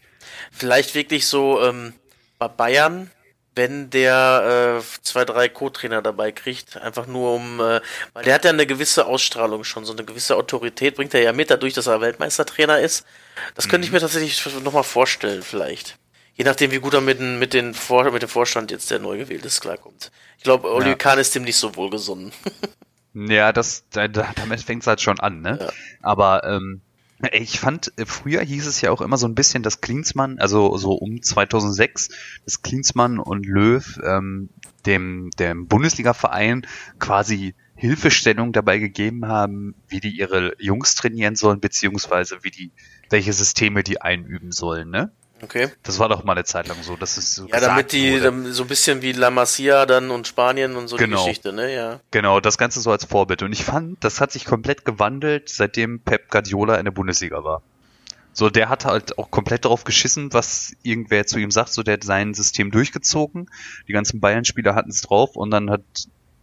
[0.51, 1.93] Vielleicht wirklich so ähm,
[2.39, 3.11] bei Bayern,
[3.53, 7.81] wenn der äh, zwei, drei Co-Trainer dabei kriegt, einfach nur um, äh,
[8.13, 11.33] weil der hat ja eine gewisse Ausstrahlung schon, so eine gewisse Autorität bringt er ja
[11.33, 13.05] mit, dadurch, dass er Weltmeistertrainer ist.
[13.53, 13.83] Das könnte mhm.
[13.83, 15.99] ich mir tatsächlich nochmal vorstellen, vielleicht.
[16.39, 19.17] Je nachdem, wie gut er mit, mit, den Vor mit dem Vorstand jetzt, der neu
[19.17, 20.09] gewählt ist, klarkommt.
[20.37, 20.95] Ich glaube, Oli ja.
[20.95, 22.31] Kahn ist dem nicht so wohlgesonnen.
[23.13, 25.57] ja, das, da, damit fängt es halt schon an, ne?
[25.59, 25.69] Ja.
[26.01, 26.79] Aber, ähm,
[27.33, 30.77] Ich fand, äh, früher hieß es ja auch immer so ein bisschen, dass Klinsmann, also
[30.77, 32.07] so um 2006,
[32.45, 34.47] dass Klinsmann und Löw ähm,
[34.85, 36.65] dem, dem Bundesliga-Verein
[36.99, 42.71] quasi Hilfestellung dabei gegeben haben, wie die ihre Jungs trainieren sollen, beziehungsweise wie die,
[43.09, 45.11] welche Systeme die einüben sollen, ne?
[45.41, 45.69] Okay.
[45.83, 48.53] Das war doch mal eine Zeit lang so, dass es so Ja, damit die wurde.
[48.53, 51.17] so ein bisschen wie La Masia dann und Spanien und so genau.
[51.17, 51.73] die Geschichte, ne?
[51.73, 51.99] Ja.
[52.11, 53.43] Genau, das Ganze so als Vorbild.
[53.43, 57.61] Und ich fand, das hat sich komplett gewandelt, seitdem Pep Guardiola in der Bundesliga war.
[58.33, 61.73] So, der hat halt auch komplett darauf geschissen, was irgendwer zu ihm sagt.
[61.73, 63.49] So, der hat sein System durchgezogen.
[63.87, 65.81] Die ganzen Bayern-Spieler hatten es drauf und dann hat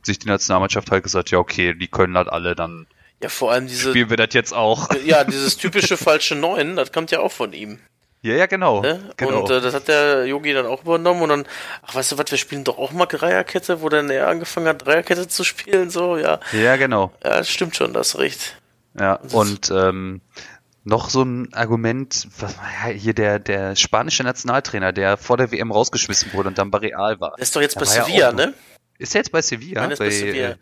[0.03, 2.87] sich die Nationalmannschaft halt gesagt, ja, okay, die können halt alle dann.
[3.23, 3.91] Ja, vor allem diese.
[3.91, 4.91] Spielen wir das jetzt auch.
[5.05, 7.79] Ja, dieses typische falsche Neun, das kommt ja auch von ihm.
[8.27, 8.83] Ja, ja, genau.
[8.83, 9.01] Ne?
[9.17, 9.43] genau.
[9.43, 11.47] Und äh, das hat der Yogi dann auch übernommen und dann,
[11.83, 14.85] ach, weißt du was, wir spielen doch auch mal Dreierkette, wo dann er angefangen hat,
[14.85, 16.41] Dreierkette zu spielen, so, ja.
[16.51, 17.13] Ja, genau.
[17.23, 18.57] Ja, das stimmt schon, das recht.
[18.99, 20.23] Ja, und ähm,
[20.83, 22.57] noch so ein Argument, was,
[22.97, 27.21] hier der, der spanische Nationaltrainer, der vor der WM rausgeschmissen wurde und dann bei Real
[27.21, 27.35] war.
[27.37, 28.55] Der ist doch jetzt bei Sevilla, ja ne?
[28.99, 29.83] Ist er jetzt bei Sevilla?
[29.83, 30.57] Nein, ist bei, bei Sevilla.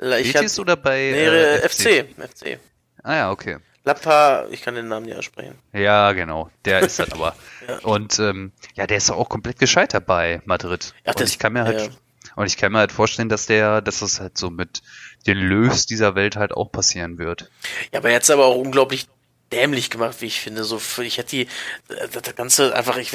[0.00, 2.06] Äh, ich Betis oder bei nee, äh, FC.
[2.18, 2.58] FC.
[3.02, 3.58] Ah ja, okay.
[3.84, 5.58] Lappa, ich kann den Namen nicht aussprechen.
[5.72, 6.50] Ja, genau.
[6.64, 7.34] Der ist halt aber.
[7.68, 7.78] ja.
[7.78, 10.94] Und ähm, ja, der ist auch komplett gescheitert bei Madrid.
[11.06, 11.88] Ja, und ich kann mir halt, ja.
[12.36, 14.82] und ich kann mir halt vorstellen, dass der, dass das halt so mit
[15.26, 17.50] den Löws dieser Welt halt auch passieren wird.
[17.92, 19.08] Ja, aber jetzt aber auch unglaublich
[19.50, 20.64] dämlich gemacht, wie ich finde.
[20.64, 21.48] So, ich hätte die,
[21.88, 23.12] das Ganze einfach, ich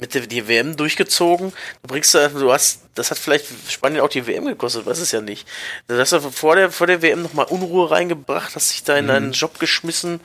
[0.00, 1.52] mit der die WM durchgezogen.
[1.82, 5.12] Du bringst da, du hast, das hat vielleicht Spanien auch die WM gekostet, weiß es
[5.12, 5.46] ja nicht.
[5.86, 9.06] Du hast da vor der, vor der WM nochmal Unruhe reingebracht, hast dich da in
[9.06, 9.10] mhm.
[9.10, 10.20] einen Job geschmissen,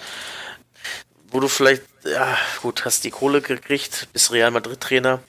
[1.28, 5.22] wo du vielleicht, ja, gut, hast die Kohle gekriegt, bist Real Madrid Trainer.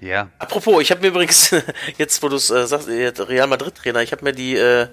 [0.00, 0.30] Ja.
[0.38, 1.54] Apropos, ich habe mir übrigens,
[1.98, 4.88] jetzt wo du es äh, sagst, Real Madrid Trainer, ich habe mir die äh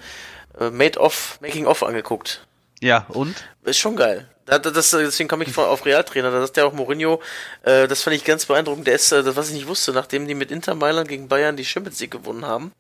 [0.72, 2.46] Made of, Making of angeguckt.
[2.82, 3.36] Ja, und?
[3.64, 4.28] Ist schon geil.
[4.58, 6.32] Das, deswegen komme ich von, auf Realtrainer.
[6.32, 7.22] Da sagt ja auch Mourinho,
[7.64, 8.88] äh, das fand ich ganz beeindruckend.
[8.88, 11.56] Der ist, äh, das, was ich nicht wusste, nachdem die mit Inter Mailand gegen Bayern
[11.56, 12.72] die Champions League gewonnen haben,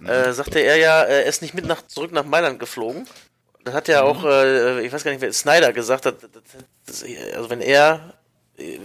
[0.00, 0.08] mhm.
[0.08, 3.08] äh, sagte er ja, er ist nicht mit nach, zurück nach Mailand geflogen.
[3.64, 4.08] Das hat ja mhm.
[4.08, 6.16] auch, äh, ich weiß gar nicht, wer Snyder gesagt hat,
[6.86, 8.14] das, also wenn er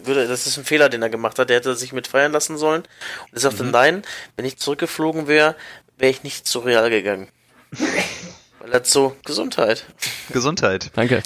[0.03, 2.57] würde, das ist ein Fehler, den er gemacht hat, der hätte sich mit feiern lassen
[2.57, 2.81] sollen.
[2.81, 3.71] Und er sagte, mhm.
[3.71, 4.03] nein,
[4.37, 5.55] wenn ich zurückgeflogen wäre,
[5.97, 7.27] wäre ich nicht zu Real gegangen.
[8.59, 9.85] Weil das so, Gesundheit.
[10.31, 10.91] Gesundheit.
[10.95, 11.21] Danke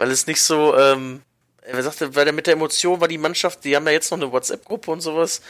[0.00, 1.20] weil es nicht so, ähm,
[1.60, 4.16] er sagte, weil er mit der Emotion war die Mannschaft, die haben ja jetzt noch
[4.16, 5.42] eine WhatsApp-Gruppe und sowas.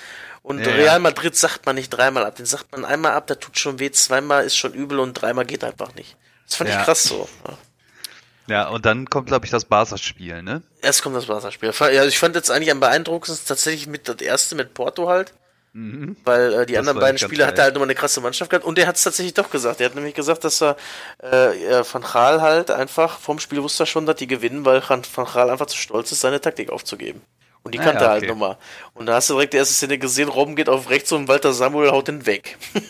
[0.43, 3.37] Und ja, Real Madrid sagt man nicht dreimal ab, den sagt man einmal ab, da
[3.37, 6.17] tut schon weh, zweimal ist schon übel und dreimal geht einfach nicht.
[6.49, 6.81] Das fand ja.
[6.81, 7.29] ich krass so.
[7.47, 7.59] Ja.
[8.49, 10.63] Ja, und dann kommt, glaube ich, das Barca-Spiel, ne?
[10.83, 11.73] Erst kommt das Barca-Spiel.
[11.93, 15.33] Ja, ich fand jetzt eigentlich am beeindruckendsten tatsächlich mit das erste mit Porto halt.
[15.73, 16.17] Mhm.
[16.25, 18.65] Weil äh, die das anderen beiden Spiele hat er halt nochmal eine krasse Mannschaft gehabt
[18.65, 19.81] und der hat es tatsächlich doch gesagt.
[19.81, 20.77] Er hat nämlich gesagt, dass er
[21.19, 25.03] äh, Van Gaal halt einfach vom Spiel wusste er schon, dass die gewinnen, weil Van
[25.33, 27.21] Gaal einfach zu stolz ist, seine Taktik aufzugeben.
[27.63, 28.21] Und die ah, kannte ja, okay.
[28.21, 28.57] halt nochmal.
[28.95, 31.53] Und da hast du direkt die erste Szene gesehen, Robben geht auf rechts und Walter
[31.53, 32.57] Samuel haut den weg.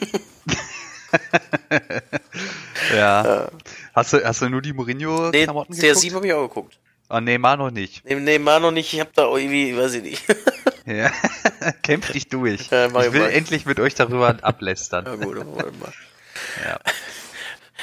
[2.95, 3.25] ja.
[3.25, 3.49] ja.
[3.95, 6.79] Hast, du, hast du nur die Mourinho-Klamotten nee, CR7 habe ich auch geguckt.
[7.09, 8.05] Oh, Neymar noch nicht.
[8.05, 10.25] Nee, Neymar noch nicht, ich hab da irgendwie, weiß ich nicht.
[10.87, 11.11] ja,
[11.83, 12.71] kämpf dich durch.
[12.71, 13.31] Ja, ich will mal.
[13.31, 15.07] endlich mit euch darüber ablästern.
[15.07, 15.93] Ja gut, mal.
[16.65, 16.79] Ja.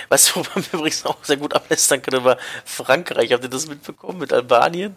[0.10, 3.34] Weißt du, wo man übrigens auch sehr gut ablästern könnte, war Frankreich.
[3.34, 4.96] Habt ihr das mitbekommen mit Albanien?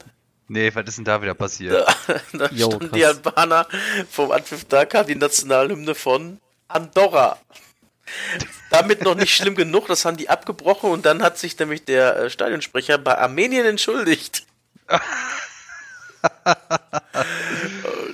[0.48, 1.86] Nee, was ist denn da wieder passiert?
[2.06, 3.68] Da, da jo, standen die Albaner
[4.10, 7.38] vom Anpfiff da kam die Nationalhymne von Andorra
[8.70, 12.16] damit noch nicht schlimm genug, das haben die abgebrochen und dann hat sich nämlich der
[12.16, 14.46] äh, Stadionsprecher bei Armenien entschuldigt.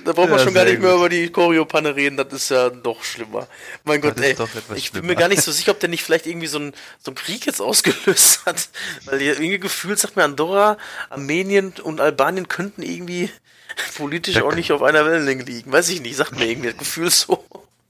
[0.03, 0.83] Da braucht man ja, schon gar nicht gut.
[0.83, 3.47] mehr über die Choreopanne reden, das ist ja noch schlimmer.
[3.83, 4.35] Mein Gott, ey,
[4.75, 7.11] ich bin mir gar nicht so sicher, ob der nicht vielleicht irgendwie so einen so
[7.11, 8.69] Krieg jetzt ausgelöst hat.
[9.05, 10.77] Weil irgendwie gefühlt sagt mir Andorra,
[11.09, 13.29] Armenien und Albanien könnten irgendwie
[13.97, 15.71] politisch da auch nicht auf einer Wellenlänge liegen.
[15.71, 17.45] Weiß ich nicht, sagt mir irgendwie das Gefühl so.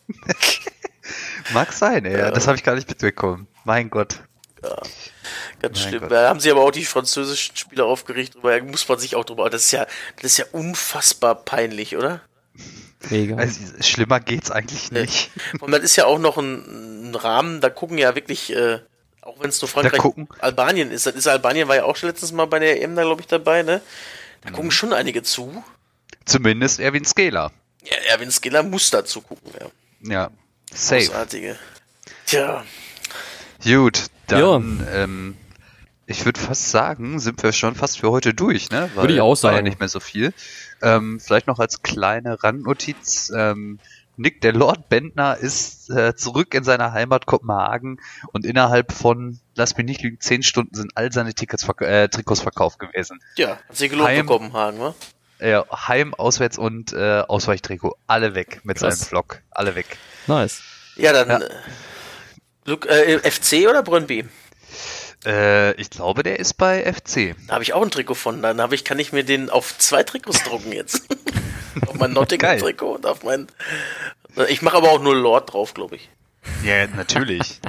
[1.54, 2.18] Mag sein, ey.
[2.18, 2.32] Ja.
[2.32, 3.48] Das habe ich gar nicht mitbekommen.
[3.64, 4.20] Mein Gott.
[4.64, 4.78] Ja,
[5.62, 6.10] ganz mein schlimm.
[6.10, 9.50] Da haben sie aber auch die französischen Spieler aufgeregt, drüber muss man sich auch drüber.
[9.50, 12.22] Das ist ja, das ist ja unfassbar peinlich, oder?
[13.10, 13.36] Mega.
[13.36, 15.30] Also, schlimmer geht's eigentlich nicht.
[15.60, 18.80] Und das ist ja auch noch ein, ein Rahmen, da gucken ja wirklich, äh,
[19.22, 20.02] auch wenn es nur Frankreich,
[20.40, 21.06] Albanien ist.
[21.06, 23.28] Das ist Albanien war ja auch schon letztes Mal bei der EM da, glaube ich,
[23.28, 23.82] dabei, ne?
[24.42, 24.54] Da mhm.
[24.54, 25.64] gucken schon einige zu.
[26.26, 27.52] Zumindest Erwin Skela.
[27.84, 29.68] Ja, Erwin Skela muss dazu gucken, ja.
[30.12, 30.32] Ja,
[30.74, 31.06] Safe.
[31.06, 31.58] Großartige.
[32.26, 32.66] Tja.
[33.64, 35.38] Gut, dann, ähm,
[36.06, 38.90] ich würde fast sagen, sind wir schon fast für heute durch, ne?
[38.96, 39.54] Würde ich auch sagen.
[39.54, 40.34] War ja nicht mehr so viel.
[40.82, 43.32] Ähm, vielleicht noch als kleine Randnotiz.
[43.36, 43.80] Ähm,
[44.16, 48.00] Nick, der Lord Bentner ist äh, zurück in seiner Heimat Kopenhagen
[48.32, 52.08] und innerhalb von, lass mich nicht lügen, zehn Stunden sind all seine Tickets verk äh,
[52.08, 53.20] Trikots verkauft gewesen.
[53.36, 54.96] Ja, hat sich gelohnt Heim, für Kopenhagen, wa?
[55.40, 58.98] Ja, Heim, Auswärts und äh, Ausweichtrikot, alle weg mit Krass.
[58.98, 59.98] seinem Vlog, alle weg.
[60.26, 60.64] Nice.
[60.96, 61.48] Ja, dann ja.
[62.68, 64.26] Look, äh, FC oder Brøndby?
[65.26, 67.34] Äh, ich glaube, der ist bei FC.
[67.48, 68.42] Da habe ich auch ein Trikot von.
[68.42, 71.04] Dann habe ich, kann ich mir den auf zwei Trikots drucken jetzt.
[71.88, 73.48] auf mein Nottingham-Trikot und auf mein.
[74.50, 76.10] Ich mache aber auch nur Lord drauf, glaube ich.
[76.64, 77.62] Ja, natürlich.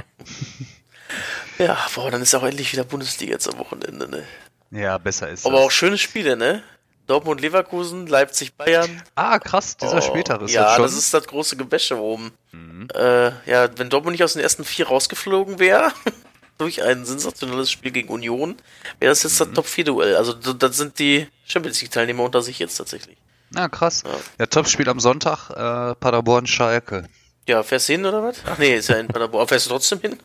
[1.57, 4.25] ja, boah, dann ist auch endlich wieder Bundesliga zum Wochenende, ne?
[4.71, 5.65] Ja, besser ist Aber das.
[5.65, 6.61] auch schöne Spiele, ne?
[7.09, 9.01] Dortmund, Leverkusen, Leipzig, Bayern.
[9.15, 12.31] Ah, krass, dieser oh, Spieltag ist Ja, das, das ist das große Gebäsche oben.
[12.51, 12.87] Mhm.
[12.93, 15.91] Äh, ja, wenn Dortmund nicht aus den ersten vier rausgeflogen wäre,
[16.59, 18.55] durch ein sensationelles Spiel gegen Union,
[18.99, 19.45] wäre das jetzt mhm.
[19.45, 20.15] das Top-4-Duell.
[20.17, 23.17] Also das sind die Champions League-Teilnehmer unter sich jetzt tatsächlich.
[23.49, 24.03] Na, ah, krass.
[24.05, 27.09] Ja, ja Top-Spiel am Sonntag, äh, Paderborn-Schalke.
[27.47, 28.37] Ja, fährst du hin oder was?
[28.45, 29.47] Ach nee, ist ja in Paderborn.
[29.47, 30.19] Fährst du trotzdem hin?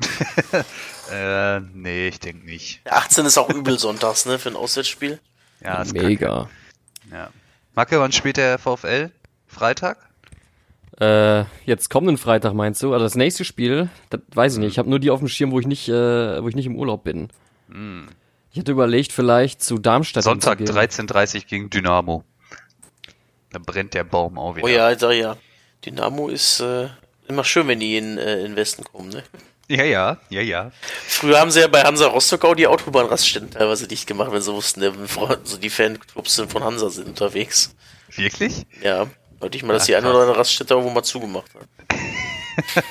[1.12, 2.82] äh, nee, ich denke nicht.
[2.84, 5.18] Der 18 ist auch übel sonntags, ne, für ein Auswärtsspiel.
[5.62, 6.28] Ja, ist Mega.
[6.28, 6.48] Kacke.
[7.12, 7.30] Ja.
[7.74, 9.10] Macke, wann spielt der VfL?
[9.46, 9.98] Freitag?
[11.00, 12.92] Äh, jetzt kommenden Freitag meinst du?
[12.92, 14.72] Also das nächste Spiel, das weiß ich nicht.
[14.72, 16.76] Ich habe nur die auf dem Schirm, wo ich nicht, äh, wo ich nicht im
[16.76, 17.28] Urlaub bin.
[17.68, 18.04] Mm.
[18.52, 20.24] Ich hatte überlegt, vielleicht zu Darmstadt.
[20.24, 22.24] Sonntag 13.30 gegen Dynamo.
[23.50, 24.66] Da brennt der Baum auch wieder.
[24.66, 25.36] Oh ja, also ja.
[25.84, 26.88] Dynamo ist äh,
[27.28, 29.22] immer schön, wenn die in, äh, in den Westen kommen, ne?
[29.70, 30.72] Ja, ja, ja, ja.
[31.06, 34.52] Früher haben sie ja bei Hansa Rostock auch die Autobahnraststätten teilweise dicht gemacht, wenn sie
[34.52, 34.82] wussten,
[35.44, 37.72] so die Fanclubs sind von Hansa sind unterwegs.
[38.16, 38.66] Wirklich?
[38.82, 39.06] Ja.
[39.38, 41.68] Wollte ich mal, dass Ach, die eine oder andere Raststätte irgendwo mal zugemacht hat.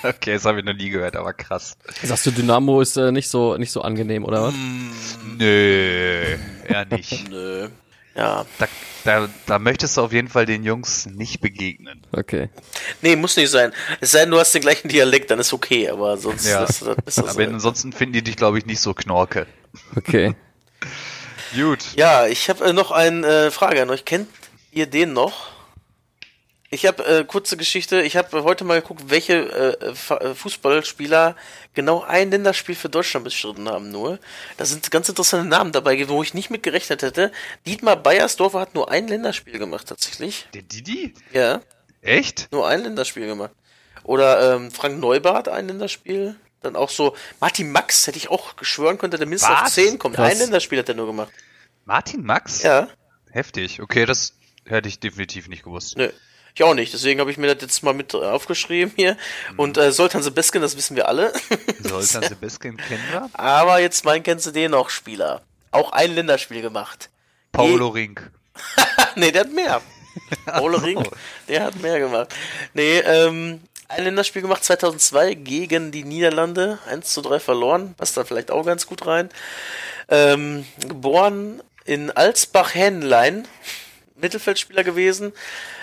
[0.15, 1.77] okay, das habe ich noch nie gehört, aber krass.
[2.01, 4.53] Sagst du, Dynamo ist äh, nicht so nicht so angenehm, oder was?
[4.53, 7.29] Mm, nö, eher nicht.
[7.29, 7.67] nö.
[8.19, 8.45] Ja.
[8.57, 8.67] Da,
[9.05, 12.01] da, da möchtest du auf jeden Fall den Jungs nicht begegnen.
[12.11, 12.49] Okay.
[13.01, 13.71] Nee, muss nicht sein.
[14.01, 16.65] Es sei denn, du hast den gleichen Dialekt, dann ist okay, aber sonst ja.
[16.65, 17.49] ist, das, ist das Aber so.
[17.49, 19.47] ansonsten finden die dich, glaube ich, nicht so knorke.
[19.95, 20.35] Okay.
[21.55, 21.79] Gut.
[21.95, 24.03] Ja, ich habe äh, noch eine äh, Frage an euch.
[24.03, 24.27] Kennt
[24.73, 25.47] ihr den noch?
[26.71, 28.01] Ich habe äh, kurze Geschichte.
[28.03, 31.35] Ich habe heute mal geguckt, welche äh, äh, Fußballspieler
[31.73, 33.89] genau ein Länderspiel für Deutschland bestritten haben.
[33.89, 34.19] Nur
[34.57, 37.31] da sind ganz interessante Namen dabei, wo ich nicht mit gerechnet hätte.
[37.65, 40.47] Dietmar Beiersdorfer hat nur ein Länderspiel gemacht tatsächlich.
[40.53, 41.15] Der Didi?
[41.33, 41.61] Ja.
[42.01, 42.49] Echt?
[42.51, 43.51] Nur ein Länderspiel gemacht.
[44.03, 46.35] Oder ähm, Frank Neubart ein Länderspiel.
[46.61, 50.17] Dann auch so Martin Max hätte ich auch geschwören können, der mindestens auf 10 kommt.
[50.17, 50.33] Krass.
[50.33, 51.31] Ein Länderspiel hat er nur gemacht.
[51.85, 52.61] Martin Max?
[52.61, 52.89] Ja.
[53.31, 53.81] Heftig.
[53.81, 54.33] Okay, das
[54.65, 55.97] hätte ich definitiv nicht gewusst.
[55.97, 56.11] Nö.
[56.55, 59.17] Ich auch nicht, deswegen habe ich mir das jetzt mal mit aufgeschrieben hier.
[59.51, 59.59] Mhm.
[59.59, 61.31] Und äh, Soltan Sebeskin, das wissen wir alle.
[61.79, 63.29] Soltan Sebeskin kennen wir.
[63.33, 65.41] Aber jetzt mein kennst du den noch, Spieler.
[65.71, 67.09] Auch ein Länderspiel gemacht.
[67.51, 68.31] Paulo e Rink.
[69.15, 69.81] nee, der hat mehr.
[70.45, 71.07] Paulo Rink,
[71.47, 72.33] der hat mehr gemacht.
[72.73, 76.79] Nee, ähm, ein Länderspiel gemacht 2002 gegen die Niederlande.
[76.87, 77.95] 1 zu 3 verloren.
[77.95, 79.29] Passt da vielleicht auch ganz gut rein.
[80.09, 83.47] Ähm, geboren in Alsbach-Hähnlein.
[84.21, 85.33] Mittelfeldspieler gewesen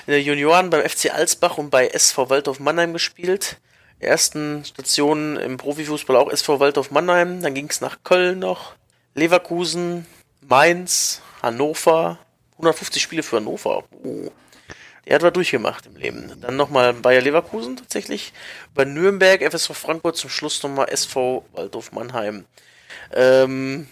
[0.06, 3.58] in der Junioren beim FC Alsbach und bei SV Waldorf Mannheim gespielt.
[3.98, 7.42] Ersten Stationen im Profifußball auch SV Waldorf Mannheim.
[7.42, 8.74] Dann ging es nach Köln noch,
[9.14, 10.06] Leverkusen,
[10.40, 12.18] Mainz, Hannover.
[12.52, 13.84] 150 Spiele für Hannover.
[14.02, 14.30] Oh.
[15.06, 16.32] Der hat was durchgemacht im Leben.
[16.40, 18.32] Dann nochmal Bayer Leverkusen tatsächlich.
[18.74, 22.44] Bei Nürnberg, FSV Frankfurt, zum Schluss nochmal SV Waldorf Mannheim.
[23.12, 23.86] Ähm,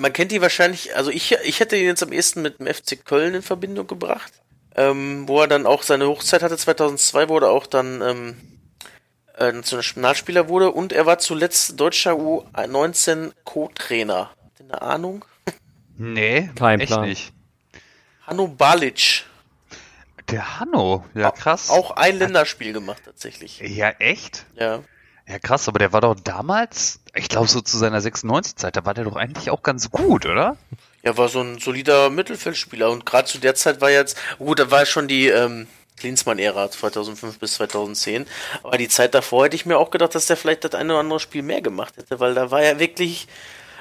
[0.00, 3.04] man kennt die wahrscheinlich, also ich, ich hätte ihn jetzt am ehesten mit dem FC
[3.04, 4.32] Köln in Verbindung gebracht
[4.76, 8.36] ähm, wo er dann auch seine Hochzeit hatte, 2002 wurde er auch dann ähm,
[9.36, 14.30] äh, Nationalspieler wurde und er war zuletzt deutscher U19 Co-Trainer.
[14.30, 15.24] Habt ihr eine Ahnung?
[15.98, 17.08] Nee, kein Plan.
[17.08, 17.32] nicht.
[18.22, 19.24] Hanno Balic.
[20.30, 21.70] Der Hanno, ja krass.
[21.70, 23.58] Auch ein Länderspiel gemacht tatsächlich.
[23.58, 24.46] Ja, echt?
[24.54, 24.84] Ja.
[25.30, 28.94] Ja, krass, aber der war doch damals, ich glaube so zu seiner 96-Zeit, da war
[28.94, 30.56] der doch eigentlich auch ganz gut, oder?
[31.04, 34.72] Ja, war so ein solider Mittelfeldspieler und gerade zu der Zeit war jetzt, gut, da
[34.72, 38.26] war schon die ähm, Klinsmann-Ära 2005 bis 2010,
[38.64, 41.00] aber die Zeit davor hätte ich mir auch gedacht, dass der vielleicht das eine oder
[41.00, 43.28] andere Spiel mehr gemacht hätte, weil da war ja wirklich,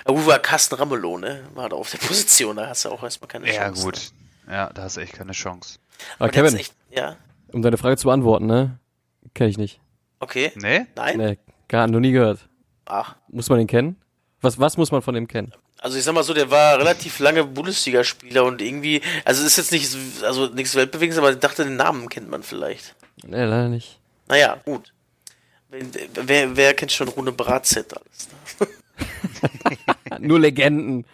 [0.06, 1.48] wo war Carsten Ramelow, ne?
[1.56, 3.80] War da auf der Position, da hast du auch erstmal keine Chance.
[3.80, 4.12] Ja, gut.
[4.48, 5.80] Ja, da hast du echt keine Chance.
[6.20, 7.18] Aber, aber Kevin, echt, ja?
[7.52, 8.78] um deine Frage zu beantworten, ne?
[9.34, 9.80] Kenn ich nicht.
[10.20, 10.52] Okay.
[10.56, 10.86] Nee?
[10.96, 11.18] Nein?
[11.18, 12.40] Nee, gar noch nie gehört.
[12.86, 13.16] Ach.
[13.30, 13.96] Muss man den kennen?
[14.42, 15.54] Was, was muss man von dem kennen?
[15.82, 19.72] Also ich sag mal so, der war relativ lange Bundesligaspieler und irgendwie, also ist jetzt
[19.72, 22.96] nicht, also nichts Weltbewegendes, aber ich dachte, den Namen kennt man vielleicht.
[23.24, 24.00] Nee, leider nicht.
[24.28, 24.94] Naja, gut.
[25.70, 28.28] Wer, wer kennt schon Rune Bratzett alles?
[28.60, 28.68] Ne?
[30.20, 31.06] Nur Legenden.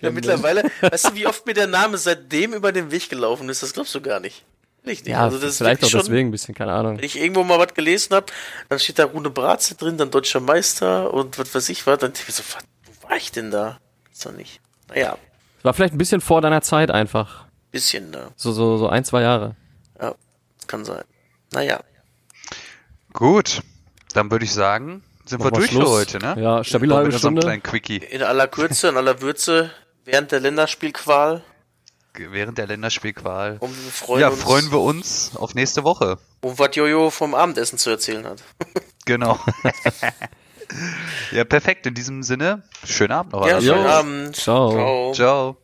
[0.00, 3.62] Ja, mittlerweile, weißt du, wie oft mir der Name seitdem über den Weg gelaufen ist?
[3.62, 4.44] Das glaubst du gar nicht.
[4.82, 6.96] Nicht, Ja, also vielleicht auch deswegen ein bisschen, keine Ahnung.
[6.96, 8.26] Wenn ich irgendwo mal was gelesen habe,
[8.68, 12.12] dann steht da Rune Bratze drin, dann deutscher Meister und was weiß ich was, dann
[12.12, 12.42] denke ich so,
[12.84, 13.78] wo war ich denn da?
[14.10, 14.60] Ist doch nicht.
[14.88, 15.18] Naja.
[15.62, 17.44] War vielleicht ein bisschen vor deiner Zeit einfach.
[17.70, 18.28] Bisschen, ne?
[18.36, 19.54] So, so, so ein, zwei Jahre.
[20.00, 20.14] Ja,
[20.66, 21.04] kann sein.
[21.52, 21.80] Naja.
[23.12, 23.60] Gut,
[24.14, 25.84] dann würde ich sagen, sind wir durch Schluss.
[25.84, 26.42] für heute, ne?
[26.42, 27.60] Ja, stabile halbe Stunde.
[27.60, 27.98] Quickie.
[27.98, 29.70] In aller Kürze, in aller Würze,
[30.04, 31.42] während der Länderspielqual.
[32.14, 33.56] Während der Länderspielqual.
[33.60, 36.18] Und wir freuen ja, uns, freuen wir uns auf nächste Woche.
[36.40, 38.42] Um was Jojo vom Abendessen zu erzählen hat.
[39.06, 39.40] Genau.
[41.32, 41.86] ja, perfekt.
[41.86, 43.46] In diesem Sinne, schönen Abend noch.
[43.46, 44.36] Ja, schönen Abend.
[44.36, 44.70] Ciao.
[44.70, 45.12] Ciao.
[45.14, 45.56] Ciao.